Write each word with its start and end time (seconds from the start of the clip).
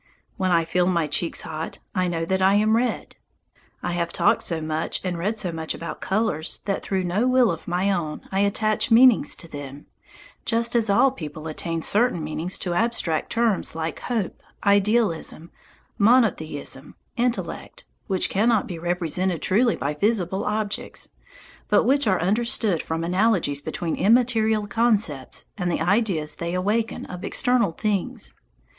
When 0.35 0.49
I 0.49 0.65
feel 0.65 0.87
my 0.87 1.05
cheeks 1.05 1.41
hot, 1.43 1.77
I 1.93 2.07
know 2.07 2.25
that 2.25 2.41
I 2.41 2.55
am 2.55 2.75
red. 2.75 3.17
I 3.83 3.91
have 3.91 4.11
talked 4.11 4.41
so 4.41 4.59
much 4.59 4.99
and 5.03 5.15
read 5.15 5.37
so 5.37 5.51
much 5.51 5.75
about 5.75 6.01
colours 6.01 6.61
that 6.65 6.81
through 6.81 7.03
no 7.03 7.27
will 7.27 7.51
of 7.51 7.67
my 7.67 7.91
own 7.91 8.21
I 8.31 8.39
attach 8.39 8.89
meanings 8.89 9.35
to 9.35 9.47
them, 9.47 9.85
just 10.43 10.75
as 10.75 10.89
all 10.89 11.11
people 11.11 11.45
attach 11.45 11.83
certain 11.83 12.23
meanings 12.23 12.57
to 12.61 12.73
abstract 12.73 13.31
terms 13.31 13.75
like 13.75 13.99
hope, 13.99 14.41
idealism, 14.65 15.51
monotheism, 15.99 16.95
intellect, 17.15 17.83
which 18.07 18.27
cannot 18.27 18.65
be 18.65 18.79
represented 18.79 19.43
truly 19.43 19.75
by 19.75 19.93
visible 19.93 20.45
objects, 20.45 21.09
but 21.67 21.83
which 21.83 22.07
are 22.07 22.19
understood 22.19 22.81
from 22.81 23.03
analogies 23.03 23.61
between 23.61 23.95
immaterial 23.95 24.65
concepts 24.65 25.45
and 25.59 25.71
the 25.71 25.79
ideas 25.79 26.37
they 26.37 26.55
awaken 26.55 27.05
of 27.05 27.23
external 27.23 27.71
things. 27.73 28.33